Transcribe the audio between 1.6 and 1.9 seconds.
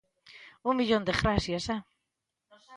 eh".